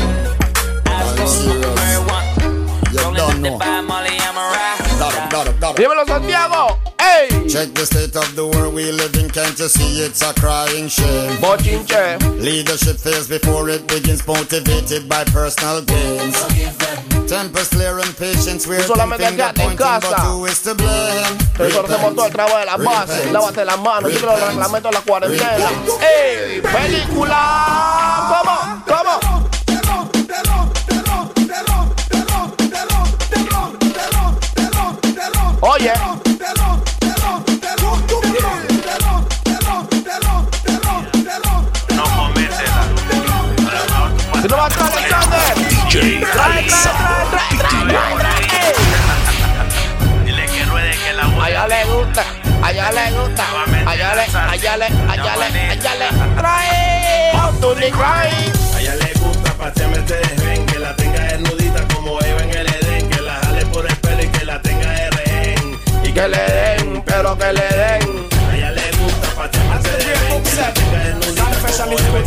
Dímelo, 5.78 6.04
Santiago. 6.08 6.80
Ey. 6.98 7.46
Check 7.48 7.76
the 7.76 7.86
state 7.86 8.16
of 8.16 8.36
the 8.36 8.48
world 8.48 8.74
we 8.74 8.92
live 8.92 9.16
in, 9.16 9.30
can't 9.30 9.60
you 9.60 9.68
see 9.68 10.02
it's 10.02 10.24
a 10.24 10.34
crying 10.34 10.88
shame? 10.88 11.38
Bochinche. 11.38 12.18
Leadership 12.42 12.98
fails 12.98 13.28
before 13.28 13.70
it 13.70 13.86
begins, 13.88 14.26
motivated 14.26 15.08
by 15.08 15.24
personal 15.26 15.84
gains. 15.84 16.36
Tempers 17.28 17.70
clear 17.70 18.00
and 18.00 18.18
patience, 18.18 18.66
we're 18.66 18.82
solamente 18.82 19.30
quédate 19.36 19.62
en 19.62 19.76
casa. 19.76 20.16
hacemos 20.16 20.56
todo 22.16 22.26
el 22.26 22.32
trabajo 22.32 22.58
de 22.58 22.66
bases. 22.84 23.18
Repent. 23.18 23.34
Lávate 23.34 23.66
las 23.66 23.80
manos. 23.80 24.12
Sigue 24.12 24.26
los 24.26 24.40
reglamentos 24.40 24.92
de 24.92 24.98
la 24.98 25.04
cuarentena. 25.04 25.70
¡Ey! 26.02 26.62
¡Película! 26.62 28.26
¿Cómo? 28.30 28.84
¿Cómo? 28.88 29.47
Oye. 35.80 35.94
Si 44.42 44.48
no 44.48 44.58
va 44.58 44.66
a 44.66 44.70
traer 44.70 44.92
Alexander. 44.92 45.40
DJ 45.70 46.24
Alexander. 46.46 47.38
Allá 51.40 51.68
le 51.68 51.86
gusta, 51.86 52.24
allá 52.64 52.92
le 52.92 53.12
gusta, 53.12 53.46
allá 53.86 54.16
le, 54.16 54.22
allá 54.50 54.78
le, 54.78 54.86
allá 54.86 55.36
le, 55.38 55.46
allá 55.70 55.96
le 55.96 56.08
trae. 56.36 57.28
Tony 57.62 57.92
Cry. 57.92 58.30
A 58.76 58.80
ella 58.80 58.96
le 58.96 59.14
gusta 59.20 59.52
pasearme 59.54 59.98
que 66.18 66.28
le 66.28 66.38
den, 66.38 67.04
pero 67.06 67.38
que 67.38 67.54
le 67.54 67.62
den. 67.62 68.28
A 68.50 68.56
ella 68.56 68.72
le 68.72 68.82
gusta 68.98 69.28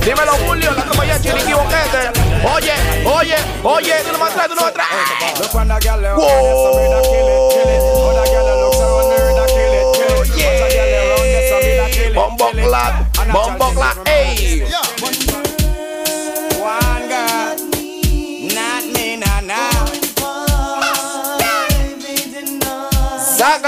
Dímelo, 0.05 0.33
Julio, 0.47 0.71
la 0.71 1.05
ya 1.05 1.21
chiriqui 1.21 1.53
boquete. 1.53 2.13
Oye, 2.55 2.75
oye, 3.05 3.37
oye, 3.65 3.95
tú 4.05 4.13
no 4.13 4.19
me 4.19 4.31
atraes, 4.31 4.49
tú 4.49 4.55
no 4.55 4.63
me 4.63 4.69
atraes. 4.69 5.41
Look 5.41 5.55
when 5.55 5.69
that 5.69 5.83
girl 5.83 6.05
around 6.05 6.21
there, 6.21 6.55
so 6.55 6.71
me 6.79 6.91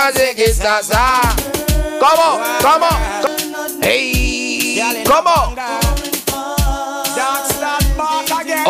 Saca 0.03 0.19
de 0.19 0.35
que 0.35 0.53
sa, 0.53 0.83
sa. 0.83 1.21
¿Cómo? 2.01 2.41
¿Cómo? 2.61 2.89
¿Cómo? 5.07 5.55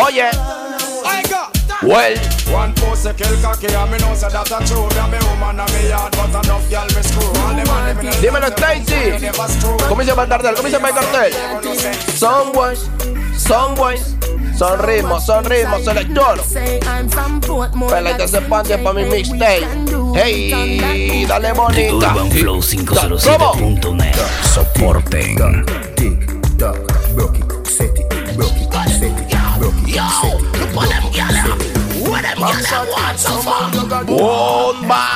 Oye. 0.04 0.30
Well. 1.82 2.18
One 2.52 2.74
pussy 2.74 3.14
kill 3.14 3.34
cocky 3.40 3.74
and 3.74 3.90
me 3.90 3.96
know 3.98 4.14
say 4.14 4.28
that 4.28 4.50
a 4.52 4.60
true 4.66 4.84
a 4.84 5.08
me 5.08 5.18
woman 5.24 5.58
and 5.58 5.72
me 5.72 5.88
yard 5.88 6.12
but 6.12 6.44
enough 6.44 6.68
girl 6.68 6.84
me 6.84 7.02
screw 7.02 7.24
All 7.40 7.56
the 7.56 7.64
money 7.64 7.94
me 7.94 8.10
Dímelo, 8.20 8.48
Stacy. 8.52 9.88
Comienza 9.88 10.14
para 10.14 10.24
el 10.24 10.28
cartel, 10.28 10.54
comienza 10.54 10.80
para 10.80 10.88
el 10.88 10.94
cartel. 10.94 11.32
Son 12.14 12.52
boys, 12.52 12.90
son 13.38 13.74
boys, 13.74 14.16
son 14.54 14.78
ritmos, 14.80 15.24
son 15.24 15.44
ritmos, 15.46 15.82
selector. 15.82 16.38
Pelete 17.88 18.24
ese 18.24 18.42
panty 18.42 18.76
para 18.76 18.92
mi 18.92 19.04
mixtape. 19.06 19.91
Hey, 20.14 21.24
dale 21.26 21.52
bonita. 21.52 22.12
Urban 22.12 22.30
Flow 22.30 22.60
507.net. 22.60 24.14
Soporten. 24.42 25.36
Bomba. 34.06 35.08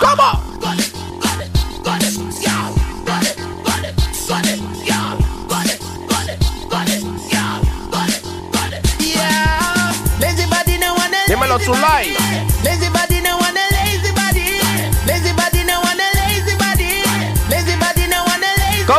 ¿Cómo? 0.00 0.42
Dímelo, 11.28 11.58
Zulay. 11.60 12.14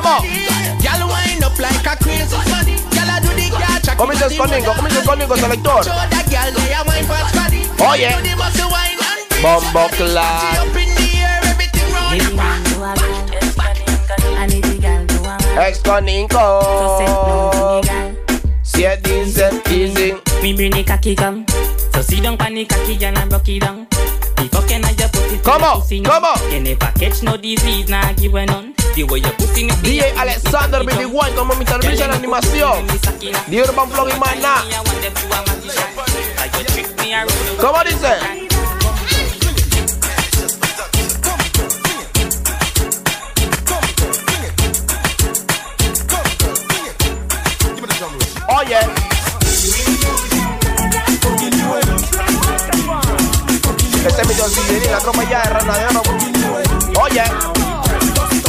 Lazy 0.04 0.20
¿Cómo? 0.20 0.20
body. 0.20 0.84
Y'all 0.84 1.08
wind 1.08 1.44
up 1.44 1.58
like 1.60 1.86
a 1.88 1.96
crazy 2.04 2.36
bunny. 2.52 2.76
Y'all 2.92 3.10
a 3.10 3.16
do 3.22 3.30
the 3.34 3.48
catch. 3.58 3.88
Comienza 3.98 4.28
conmigo, 4.30 4.74
comienza 4.76 5.02
conmigo, 5.06 5.36
selector. 5.38 5.84
Show 5.84 5.92
that 5.94 6.26
girl 6.30 6.52
they 6.54 6.74
a 6.74 6.84
wine 6.86 7.06
fast 7.06 7.36
body. 7.36 7.62
Oye. 7.80 8.10
Do 8.12 8.22
the 8.30 8.36
muscle 8.36 8.70
wine 8.70 9.00
and 9.00 9.30
breathe. 9.30 9.44
Bombo 9.44 9.88
She 9.90 9.96
clap. 9.98 10.60
up 10.60 10.76
in 10.76 10.90
the 10.96 11.08
air, 11.24 11.40
everything 11.46 11.88
round. 11.94 12.20
Ex 15.60 15.80
con 15.80 16.08
Inco. 16.10 17.82
Si 18.64 18.84
es 18.86 19.02
dicen, 19.04 19.62
dicen. 19.66 20.20
Me 20.42 20.54
bring 20.54 20.72
the 20.72 20.84
cocky 20.84 21.16
come. 21.16 21.46
So 21.94 22.02
sit 22.02 22.24
down 22.24 22.38
pan 22.38 22.56
the 22.56 22.66
cocky 22.66 22.98
and 23.06 23.18
I 23.18 23.26
broke 23.28 23.48
it 23.50 23.62
down. 23.62 23.88
The 24.36 24.50
fucking 24.52 24.84
I 24.84 24.94
just 24.94 25.14
put 25.14 25.32
it 25.32 25.44
Come 25.44 25.62
in 25.62 25.68
on, 25.68 25.74
your 25.76 25.82
pussy 25.82 26.02
come 26.02 26.22
now. 26.24 26.34
on. 26.34 26.52
You 26.52 26.60
never 26.62 26.92
catch 27.00 27.22
no 27.24 27.38
disease, 27.38 27.88
nah 27.88 28.12
give 28.14 28.34
a 28.34 28.46
none. 28.46 28.74
DJ 28.94 30.14
Alexander 30.20 30.86
21 30.86 31.36
como 31.36 31.56
mi 31.56 31.66
servicio 31.66 32.06
en 32.06 32.12
animación. 32.12 32.86
The 33.50 33.64
Urban 33.64 33.90
Flow 33.90 34.08
y 34.08 34.20
nada. 34.40 34.64
¿Cómo 37.60 37.84
dice? 37.84 38.08
Oye. 48.48 48.78
Este 54.06 54.22
es 54.22 54.28
mi 54.28 54.36
John 54.36 54.52
la 54.92 55.00
tropa 55.00 55.24
ya 55.24 55.42
de 55.42 55.50
rana 55.50 55.78
de 55.80 57.63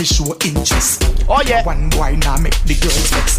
to 0.00 0.06
show 0.06 0.34
interest. 0.46 1.02
Oh 1.28 1.42
yeah. 1.46 1.62
One 1.64 1.90
boy 1.90 2.16
now 2.20 2.38
make 2.38 2.58
the 2.64 2.74
girls 2.80 3.10
vex. 3.10 3.38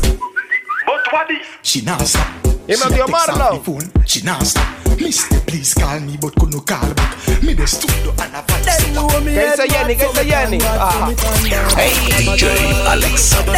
But 0.85 1.11
what 1.11 1.31
is? 1.31 1.47
She 1.63 1.81
now 1.81 1.97
stop. 1.99 2.43
Dime, 2.43 2.57
She 2.67 2.77
text 2.77 3.29
off 3.29 3.65
the 3.65 3.71
phone. 3.71 4.05
She 4.05 4.21
now 4.21 4.39
stop. 4.39 4.80
Mister, 4.99 5.39
please 5.41 5.73
call 5.73 5.99
me, 5.99 6.17
but 6.21 6.35
could 6.35 6.51
no 6.53 6.59
call 6.61 6.93
back. 6.93 7.17
Me 7.43 7.53
the 7.53 7.67
studio 7.67 8.11
and 8.19 8.35
a 8.35 8.41
vice. 8.47 8.61
¿Qué 9.23 9.45
dice 9.51 9.67
Jenny? 9.69 9.95
¿Qué 9.95 10.07
dice 10.07 10.25
Jenny? 10.25 10.59
Ah. 10.63 11.11
Hey, 11.75 11.93
DJ 12.25 12.47
Alexander 12.87 13.53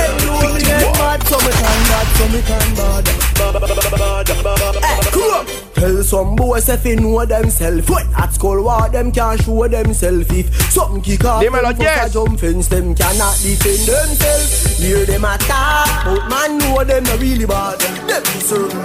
Tell 5.74 6.04
some 6.04 6.36
boys 6.36 6.70
if 6.70 6.84
they 6.84 6.96
know 6.96 7.26
themselves. 7.26 7.90
When 7.90 8.08
at 8.16 8.34
school, 8.34 8.64
what 8.64 8.92
them 8.92 9.12
can't 9.12 9.42
show 9.42 9.68
themselves. 9.68 10.28
If 10.32 10.72
something 10.72 11.02
kick 11.02 11.26
off, 11.26 11.44
Dímelo, 11.44 11.72
them 11.74 11.82
Jess. 11.82 12.00
fuck 12.00 12.10
a 12.10 12.14
jump 12.14 12.40
fence, 12.40 12.68
them 12.68 12.96
cannot 12.96 13.36
defend 13.42 13.88
themselves. 13.88 14.78
Hear 14.80 15.06
them 15.06 15.26
attack, 15.26 16.06
but 16.06 16.30
man 16.30 16.58
know 16.60 16.84
them 16.84 17.04
not 17.04 17.20
really 17.20 17.46
bad. 17.46 17.80
Them 17.80 18.24
be 18.24 18.40
certain. 18.40 18.82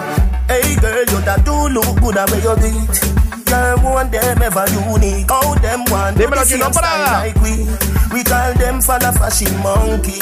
Hey 0.48 0.74
look 1.80 2.00
good 2.00 2.16
at 2.16 2.30
where 2.30 2.42
you 2.42 2.54
did. 2.58 3.46
Girl, 3.46 3.76
want 3.82 4.12
them 4.12 4.42
ever 4.42 4.66
unique. 4.68 5.30
How 5.30 5.54
them 5.54 5.84
want 5.88 6.16
do 6.16 6.24
Dímelo, 6.26 6.42
the 6.42 6.50
Chino 6.50 6.64
same 6.64 6.72
style 6.72 6.82
Prada. 6.82 7.30
like 7.30 7.38
we. 7.42 7.64
We 8.12 8.24
call 8.24 8.52
them 8.54 8.80
for 8.80 8.98
the 8.98 9.12
fashion 9.16 9.52
monkey. 9.62 10.18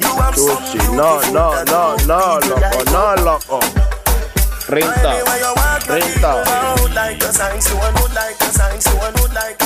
You 0.00 0.10
have 0.18 0.36
some 0.36 0.56
Chuchi, 0.70 0.96
no, 0.96 1.20
no, 1.32 1.62
no, 1.64 1.96
no, 2.06 2.40
loco, 2.48 2.78
no, 2.90 3.14
loco. 3.24 3.60
Rinta, 4.70 5.12
rinta. 5.90 6.30
Would 6.80 6.90
oh, 6.90 6.92
like 6.94 7.22
a 7.22 7.32
sign, 7.32 7.60
so 7.60 7.76
one 7.76 7.94
would 7.94 8.14
like 8.14 8.40
a 8.40 8.50
sign, 8.54 8.80
so 8.80 8.96
one 8.98 9.12
would 9.20 9.34
like 9.34 9.59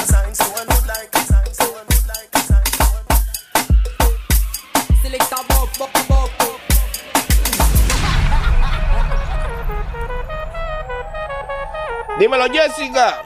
Dímelo, 12.18 12.46
Jessica. 12.46 13.22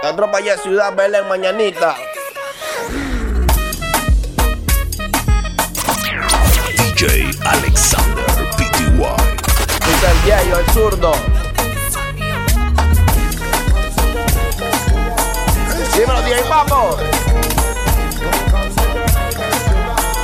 La 0.00 0.14
tropa 0.14 0.38
ya 0.40 0.56
Ciudad 0.56 0.94
Belén, 0.94 1.26
mañanita. 1.26 1.96
DJ 6.76 7.30
Alexander 7.44 8.24
PTY. 8.56 9.16
Dice 9.86 10.06
el 10.10 10.28
Yayo, 10.28 10.58
el 10.58 10.66
zurdo. 10.70 11.12
Dímelo, 15.96 16.22
DJ 16.22 16.42
Papo. 16.48 16.96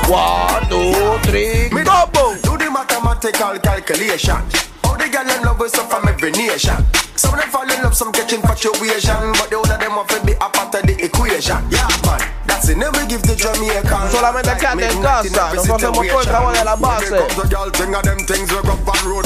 One, 0.08 0.68
two, 0.68 1.18
three, 1.24 1.68
go! 1.68 2.34
Do 2.42 2.56
the 2.56 2.70
mathematical 2.70 3.58
calculation. 3.60 4.67
The 5.08 5.16
girl 5.16 5.24
them 5.24 5.42
love 5.42 5.60
us 5.62 5.72
from 5.72 6.06
every 6.06 6.30
nation. 6.32 6.76
Some 7.16 7.32
of 7.32 7.40
them 7.40 7.48
fall 7.48 7.64
in 7.64 7.80
love, 7.80 7.96
some 7.96 8.12
catch 8.12 8.34
infatuation, 8.34 9.16
but 9.40 9.48
the 9.48 9.56
whole 9.56 9.64
of 9.64 9.80
them 9.80 9.96
want 9.96 10.06
to 10.10 10.20
be 10.20 10.32
a 10.32 10.48
part 10.52 10.74
of 10.74 10.82
the 10.84 10.92
equation. 11.02 11.56
Yeah, 11.72 11.88
man, 12.04 12.20
that's 12.44 12.68
it. 12.68 12.76
Never 12.76 13.00
give 13.08 13.22
the 13.22 13.32
Jamaican. 13.32 14.12
Solamente 14.12 14.52
en 14.52 15.00
casa. 15.00 15.48
Hacemos 15.48 15.80
todo 15.80 16.02
el 16.02 16.26
trabajo 16.26 16.52
de 16.52 16.62
la 16.62 16.76
base. 16.76 17.24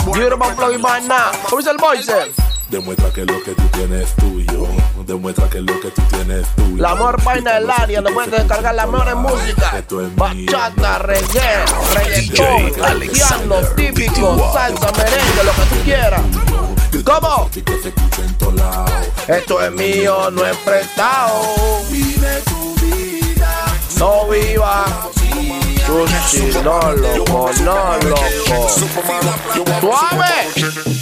Urban 0.07 0.55
Flow 0.55 0.71
y 0.71 0.79
más 0.79 1.03
nada. 1.03 1.33
¿Cómo 1.51 1.59
dice 1.59 1.71
el 1.73 1.79
voice? 1.79 2.33
Demuestra 2.73 3.13
que 3.13 3.27
lo 3.27 3.43
que 3.43 3.55
tú 3.55 3.63
tienes 3.75 4.09
es 4.09 4.17
tuyo. 4.17 4.67
Demuestra 5.07 5.47
que 5.51 5.61
lo 5.61 5.79
que 5.79 5.91
tú 5.91 6.01
tienes 6.09 6.41
es 6.41 6.57
tuyo. 6.57 6.83
La 6.83 6.95
mejor 6.95 7.23
vaina 7.23 7.53
del 7.57 7.71
área, 7.71 8.01
donde 8.01 8.13
puedes 8.13 8.31
descargar 8.31 8.75
la 8.75 8.87
mejor 8.87 9.15
música. 9.17 9.85
Bachata, 10.17 10.99
reggae, 11.01 11.67
reggaetón, 11.95 12.83
haitiano, 12.83 13.57
típico, 13.77 14.53
salsa, 14.55 14.91
merengue, 14.93 15.45
lo 15.45 15.53
que 15.53 15.63
tú 15.69 15.85
quieras. 15.85 16.23
¿Cómo? 17.05 17.51
Esto 19.29 19.63
es 19.63 19.73
mío, 19.73 20.31
no 20.31 20.47
es 20.47 20.57
prestado. 20.57 21.43
No 23.99 24.29
viva. 24.29 24.87
Chuchi, 25.85 26.59
no 26.65 26.81
loco, 26.93 27.51
no 27.65 27.99
loco. 27.99 28.69
Suave. 29.79 31.02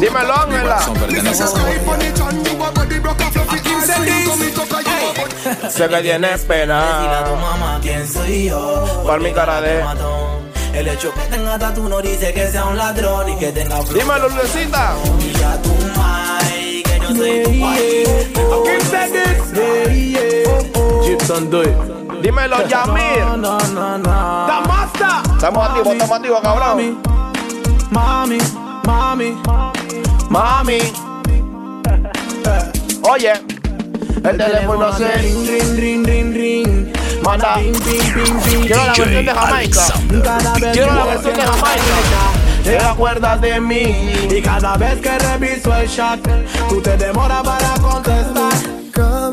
Dímelo, 0.00 0.34
Ángela. 0.34 0.78
Sé 5.68 5.88
que 5.88 6.00
tienes 6.00 6.40
pena. 6.42 7.78
¿Quién 7.82 8.08
soy 8.08 8.48
yo? 8.48 9.02
Por 9.04 9.20
mi 9.20 9.30
cara 9.32 9.60
de. 9.60 9.84
El 10.72 10.88
hecho 10.88 11.12
que 11.12 11.20
tenga 11.22 11.58
tatu 11.58 11.86
no 11.86 12.00
dice 12.00 12.32
que 12.32 12.50
sea 12.50 12.64
un 12.64 12.78
ladrón 12.78 13.28
y 13.28 13.36
que 13.36 13.52
tenga 13.52 13.82
flow. 13.82 14.00
Dímelo, 14.00 14.28
Lucecita. 14.30 14.94
Y 15.18 15.42
a 15.42 15.60
tu 15.60 15.68
mai, 15.98 16.82
que 16.82 17.00
yo 17.00 17.08
soy 17.08 17.42
tu 17.42 17.50
guay. 17.58 18.04
Gibson, 21.04 21.50
do 21.50 21.62
it. 21.62 21.76
Dímelo, 22.22 22.66
Yamir. 22.68 23.24
Damasta. 24.02 25.22
Estamos 25.34 25.68
activos, 25.68 25.92
estamos 25.92 26.16
activos, 26.16 26.40
cabrón. 26.40 27.02
Mami, 27.90 28.38
mami, 28.86 29.32
Mami. 29.36 29.79
Oye, 33.02 33.32
el 34.22 34.36
teléfono 34.36 34.96
se 34.96 35.12
ring, 35.16 35.46
ring, 35.48 35.76
ring, 35.76 36.06
ring, 36.06 36.34
ring. 36.34 36.92
manda. 37.24 37.56
Quiero 38.62 38.84
la 38.84 38.94
versión 38.94 39.24
de 39.26 39.32
Jamaica. 39.32 39.84
Quiero 40.72 40.94
la 40.94 41.04
versión 41.04 41.34
de 41.34 41.42
Jamaica. 41.42 41.82
Te 42.62 42.78
acuerdas 42.78 43.40
de 43.40 43.60
mí. 43.60 44.12
Y 44.30 44.40
cada 44.40 44.76
vez 44.76 45.00
que 45.00 45.18
reviso 45.18 45.74
el 45.74 45.90
chat, 45.90 46.20
tú 46.68 46.80
te 46.80 46.96
demoras 46.96 47.42
para 47.42 47.74
contestar. 47.80 48.52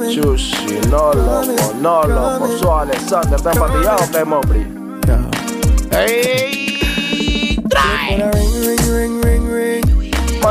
Chushi, 0.10 0.80
no 0.90 1.14
loco, 1.14 1.74
no 1.80 2.04
loco. 2.06 2.58
Soy 2.58 2.82
Alexander, 2.82 3.36
¿estás 3.36 3.56
empatillado 3.56 4.26
Mopri? 4.26 4.66
¡Ey! 5.92 7.62
¡Trae! 7.70 8.77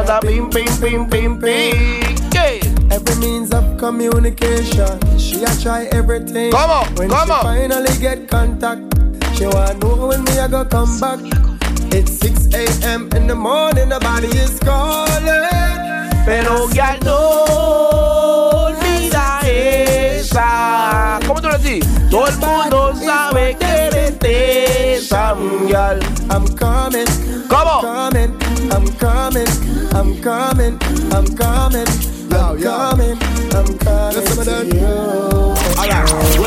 Manda 0.07 0.21
pim, 0.25 0.49
pim, 0.51 0.67
pim, 0.81 1.11
pim, 1.11 1.41
pim. 1.41 2.31
¿Qué? 2.31 2.61
Every 2.93 3.17
means 3.17 3.53
of 3.53 3.77
communication. 3.77 5.01
She 5.19 5.43
a 5.43 5.49
try 5.61 5.89
everything. 5.91 6.53
¿Cómo? 6.53 6.87
When 6.97 7.11
¿Cómo? 7.11 7.35
she 7.35 7.43
finally 7.43 7.99
get 7.99 8.29
contact, 8.29 8.83
she 9.35 9.47
wanna 9.47 9.75
know 9.75 10.07
when 10.07 10.23
me 10.23 10.39
a 10.39 10.47
go 10.49 10.65
come 10.65 11.01
back. 11.01 11.19
It's 11.93 12.13
6 12.21 12.55
a.m. 12.55 13.09
in 13.17 13.27
the 13.27 13.35
morning, 13.35 13.89
the 13.89 13.99
body 13.99 14.29
is 14.29 14.57
calling. 14.61 15.27
Pero 16.25 16.69
ya 16.71 16.97
no 17.05 17.19
olvida 18.63 19.41
esa. 19.43 21.19
¿Cómo 21.27 21.41
tú 21.41 21.49
le 21.49 21.59
decís? 21.59 21.85
Todo 22.11 22.29
el 22.29 22.37
mundo 22.39 22.93
sabe 23.05 23.57
que 23.59 23.67
eres 23.67 23.96
esa 25.07 25.35
mundial. 25.35 26.01
I'm 26.31 26.47
coming. 26.57 27.07
¿Cómo? 27.49 27.81
Coming. 27.81 28.35
I'm 28.73 28.87
coming. 28.99 29.47
I'm 29.95 30.21
coming. 30.21 30.79
I'm 31.15 31.27
coming. 31.37 31.89
I'm 32.33 32.59
coming. 32.61 33.19
I'm 33.55 33.79
coming 33.79 34.27
to 34.45 34.67
you. 34.67 35.55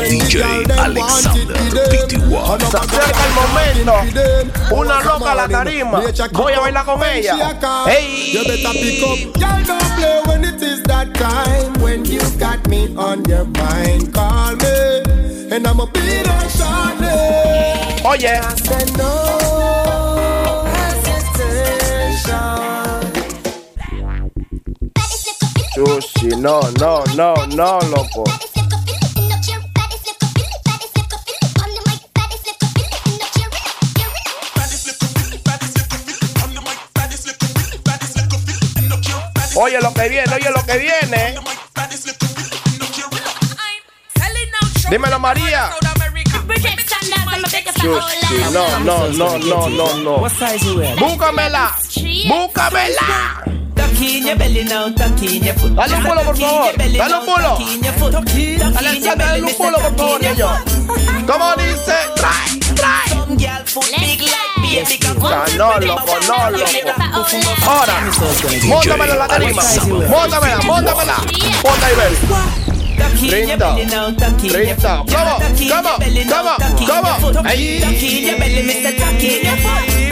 DJ 0.08 0.44
Alexander 0.78 1.56
PTY. 1.90 2.60
Se 2.70 2.76
acerca 2.76 3.22
el 3.26 3.32
momento. 3.40 3.94
Una 4.76 5.00
loca 5.02 5.32
a 5.32 5.34
la 5.34 5.48
tarima. 5.48 6.02
Voy 6.32 6.52
a 6.52 6.60
bailar 6.60 6.84
con 6.84 7.02
ella. 7.02 7.58
¡Ey! 7.88 8.32
You 8.32 8.44
better 8.44 8.72
pick 8.72 9.02
up. 9.02 9.18
Y'all 9.40 9.64
don't 9.64 9.90
play 9.96 10.20
when 10.26 10.44
it 10.44 10.62
is 10.62 10.82
that 10.82 11.08
time. 11.14 11.72
When 11.82 12.04
you 12.04 12.20
got 12.38 12.68
me 12.68 12.94
on 12.96 13.24
your 13.24 13.46
mind, 13.46 14.12
call 14.12 14.56
me. 14.56 15.02
And 15.50 15.66
I'ma 15.66 15.86
be 15.86 16.00
there 16.00 16.50
shortly. 16.50 16.89
Oye. 18.02 18.28
I 18.28 18.54
said 18.56 18.96
no 18.96 19.12
hesitation. 20.74 22.30
Chushi, 25.74 26.30
no, 26.40 26.60
no, 26.80 27.04
no, 27.14 27.34
no, 27.54 27.78
loco. 27.90 28.24
Oye 39.56 39.78
lo 39.82 39.92
que 39.92 40.08
viene, 40.08 40.34
oye 40.34 40.50
lo 40.50 40.64
que 40.64 40.78
viene. 40.78 41.34
Dímelo, 44.88 45.18
María. 45.20 45.70
No, 48.52 48.78
no, 48.80 49.08
no, 49.08 49.38
no, 49.38 49.68
no, 49.68 49.86
no. 50.02 50.16
What 50.18 50.32
size 50.32 50.62
you 50.64 50.76
wear? 50.78 50.96
Búscamela. 50.96 51.72
Búscamela. 52.28 53.42
Tuck 53.74 54.00
in 54.02 54.26
your 54.26 54.36
belly 54.36 54.64
now, 54.64 54.88
tuck 54.90 55.22
in 55.22 55.42
your 55.44 55.54
foot. 55.54 55.74
Dale 55.74 55.94
un 55.96 56.02
pulo, 56.02 56.22
por 56.24 56.36
favor. 56.36 56.72
Dale 56.76 57.14
un 57.14 57.24
pulo. 57.26 57.58
Dale 58.58 59.16
belly, 59.16 59.40
un 59.42 59.54
pulo, 59.54 59.78
por 59.78 59.96
favor, 59.96 60.20
niño. 60.22 60.48
¿Cómo 61.26 61.54
dice? 61.56 61.94
Trae, 62.16 62.58
trae. 62.74 63.10
No, 65.56 65.78
loco, 65.80 66.18
no, 66.28 66.50
loco. 66.50 66.66
Ahora, 67.66 67.94
móntamela 68.64 69.14
la 69.16 69.28
tarima. 69.28 69.62
Móntamela, 70.08 70.58
móntamela. 70.62 71.16
Ponta 71.62 71.92
y 71.92 71.94
ven. 71.96 72.69
30, 73.28 73.76
30. 74.48 75.04
¿Cómo? 75.06 75.34
¿Cómo? 75.68 75.92
¿Cómo? 76.28 76.52
¿Cómo? 76.86 77.48
Ahí. 77.48 77.80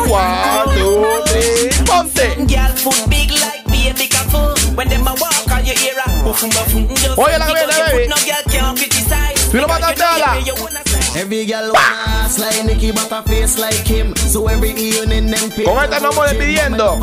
One, 0.09 0.75
two, 0.75 1.05
three. 1.27 1.71
Ponte. 1.85 2.35
Girl 2.47 2.73
foot 2.77 3.09
big 3.11 3.31
like 3.31 3.64
baby 3.66 4.09
cock. 4.09 4.29
When 4.77 4.88
them 4.88 5.07
a 5.07 5.14
walk 5.21 5.51
on 5.51 5.64
your 5.64 5.75
ear, 5.85 5.94
buffum 6.25 6.51
buffum. 6.51 6.88
Just 6.97 7.18
Oye, 7.18 7.38
la 7.38 7.47
que 7.47 7.53
pick 7.55 7.66
viene, 7.66 7.73
up 7.73 7.77
your 7.77 7.87
baby. 7.87 7.99
foot, 7.99 8.09
No 8.09 8.16
girl 8.25 8.42
can 8.53 8.77
criticize. 8.77 9.28
Tú 9.51 9.57
no 9.57 9.67
vas 9.67 9.83
a 9.83 9.87
cantarla. 9.95 10.39
Every 11.17 11.47
girl 11.47 11.73
wanna 11.73 12.25
ass 12.25 12.39
like 12.39 12.65
Nicki, 12.65 12.93
but 12.93 13.11
a 13.11 13.23
face 13.23 13.59
like 13.59 13.87
him. 13.87 14.15
So 14.17 14.47
every 14.47 14.71
evening 14.73 15.31
them 15.31 15.51
pay. 15.51 15.65
Con 15.65 15.83
esta 15.83 16.01
no 16.01 16.13
me 16.13 16.29
despidiendo. 16.29 16.99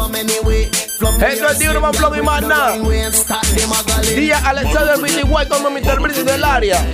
Esto 1.28 1.50
es 1.50 1.98
Flow 1.98 2.16
y 2.16 2.22
más 2.22 2.42
nada. 2.44 2.78
Día 4.16 4.38
Alexander 4.46 4.98
Billy 5.02 5.24
White 5.24 5.50
como 5.50 5.70
Mr. 5.72 6.00
Breezy 6.00 6.24
del 6.24 6.44
área. 6.44 6.86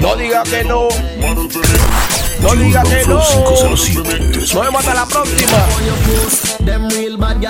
No 0.00 0.16
diga 0.16 0.42
que 0.44 0.64
no. 0.64 0.88
No 2.40 2.54
diga 2.56 2.82
que 2.84 3.04
no. 3.06 3.18
Nos 3.18 4.54
vemos 4.54 4.86
hasta 4.86 4.94
la 4.94 5.06
próxima. 5.06 5.66
You 6.60 7.48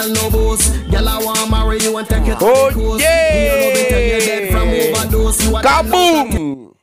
you 2.26 2.36
Oh, 2.40 2.98
yeah. 2.98 4.51
You 5.40 6.76